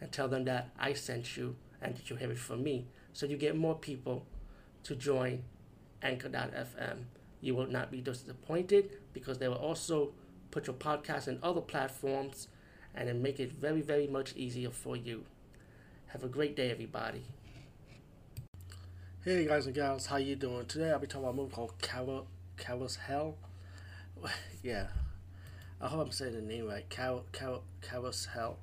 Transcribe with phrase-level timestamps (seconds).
[0.00, 2.86] and tell them that I sent you and that you have it from me.
[3.12, 4.26] So you get more people
[4.84, 5.44] to join
[6.02, 7.04] Anchor.fm.
[7.40, 10.12] You will not be disappointed because they will also
[10.50, 12.48] put your podcast in other platforms
[12.94, 15.24] and then make it very, very much easier for you.
[16.08, 17.24] Have a great day, everybody.
[19.24, 20.66] Hey guys and gals, how you doing?
[20.66, 22.26] Today I'll be talking about a movie called Carol,
[22.58, 23.36] Carol's Hell.
[24.62, 24.88] yeah,
[25.80, 26.86] I hope I'm saying the name right.
[26.90, 28.58] Carol, Carol, Carol's Hell.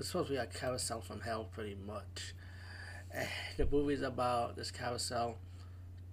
[0.00, 2.32] It's supposed to be a carousel from hell, pretty much.
[3.14, 3.24] Uh,
[3.58, 5.36] the movie's about this carousel,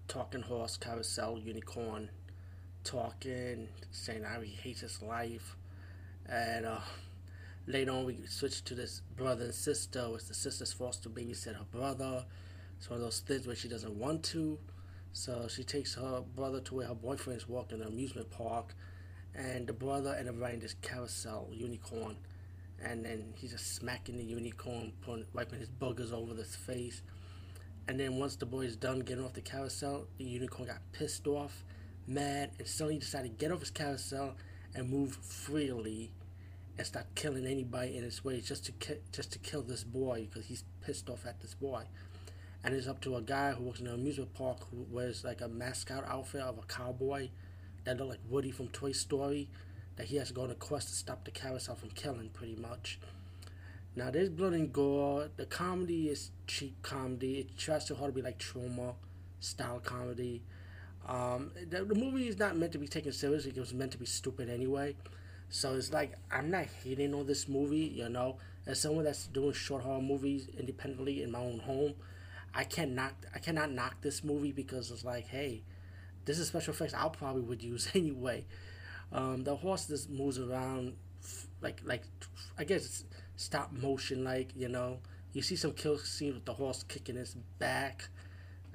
[0.10, 2.10] talking horse, carousel, unicorn,
[2.84, 5.56] talking, saying how he hates his life.
[6.28, 6.80] And uh,
[7.66, 11.56] later on, we switch to this brother and sister, which the sister's forced to babysit
[11.56, 12.26] her brother.
[12.78, 14.58] It's one of those things where she doesn't want to.
[15.14, 18.76] So she takes her brother to where her boyfriend is walking an amusement park.
[19.34, 22.18] And the brother and the riding this carousel, unicorn
[22.84, 27.02] and then he's just smacking the unicorn, putting, wiping his boogers over his face.
[27.88, 31.26] And then once the boy is done getting off the carousel, the unicorn got pissed
[31.28, 31.64] off,
[32.06, 34.36] mad, and suddenly decided to get off his carousel
[34.76, 36.12] and move freely
[36.78, 40.28] and start killing anybody in his way just to ki- just to kill this boy
[40.30, 41.84] because he's pissed off at this boy.
[42.64, 45.42] And it's up to a guy who works in an amusement park who wears like
[45.42, 47.30] a mascot outfit of a cowboy
[47.86, 49.48] that look like Woody from Toy Story
[49.98, 52.56] that he has to go on a quest to stop the carousel from killing, pretty
[52.56, 53.00] much.
[53.96, 55.30] Now, there's blood and gore.
[55.38, 57.40] The comedy is cheap comedy.
[57.40, 58.94] It tries too hard to be like Troma
[59.40, 60.44] style comedy.
[61.08, 63.54] Um, the, the movie is not meant to be taken seriously.
[63.56, 64.96] It was meant to be stupid anyway.
[65.50, 68.38] So it's like I'm not hating on this movie, you know.
[68.66, 71.94] As someone that's doing short horror movies independently in my own home,
[72.54, 75.62] I can't knock I cannot knock this movie because it's like, hey,
[76.26, 78.46] this is special effects I probably would use anyway.
[79.12, 80.94] Um, the horse just moves around
[81.62, 82.04] like like
[82.58, 83.04] I guess it's
[83.36, 85.00] stop motion like you know.
[85.34, 88.10] You see some kill scenes with the horse kicking his back,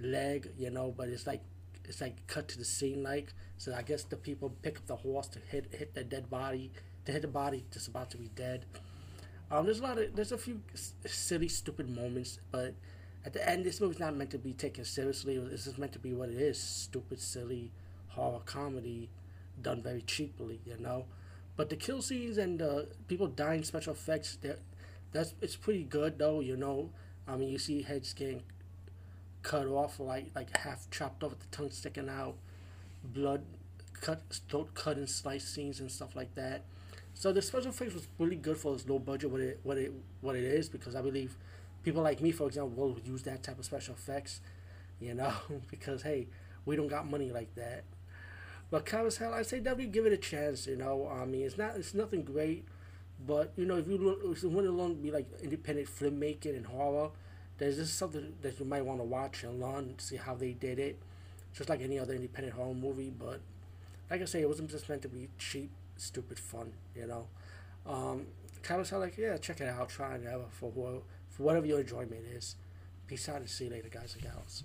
[0.01, 1.43] leg, you know, but it's like
[1.85, 3.33] it's like cut to the scene like.
[3.59, 6.71] So I guess the people pick up the horse to hit hit the dead body,
[7.05, 8.65] to hit the body that's about to be dead.
[9.51, 10.63] Um, there's a lot of there's a few
[11.05, 12.75] silly stupid moments, but
[13.25, 15.37] at the end, this movie's not meant to be taken seriously.
[15.37, 17.71] It's just meant to be what it is: stupid, silly
[18.09, 19.11] horror comedy
[19.61, 21.07] done very cheaply, you know.
[21.57, 24.61] But the kill scenes and the people dying special effects, that
[25.13, 26.91] that's it's pretty good though, you know.
[27.27, 28.43] I mean, you see heads getting
[29.43, 32.37] cut off, like like half chopped off with the tongue sticking out,
[33.05, 33.43] blood
[34.01, 36.63] cut, throat cut and slice scenes and stuff like that.
[37.15, 39.93] So the special effects was really good for its low budget, what it what it
[40.21, 41.37] what it is, because I believe
[41.83, 44.41] people like me, for example, will use that type of special effects,
[45.01, 45.33] you know,
[45.71, 46.29] because hey,
[46.65, 47.85] we don't got money like that.
[48.73, 50.67] But hell I say definitely give it a chance.
[50.67, 52.65] You know, I mean, it's not, it's nothing great,
[53.27, 57.11] but you know, if you, want to learn, be like independent filmmaking and horror,
[57.59, 60.79] there's just something that you might want to watch and learn, see how they did
[60.79, 60.99] it,
[61.53, 63.11] just like any other independent horror movie.
[63.11, 63.43] But
[64.11, 66.73] like I say, it wasn't just meant to be cheap, stupid fun.
[66.97, 67.27] You know,
[67.87, 68.27] um,
[68.67, 70.73] Hell, like yeah, check it out, try it out for
[71.29, 72.57] for whatever your enjoyment is.
[73.07, 74.65] Peace out and see you later, guys and gals.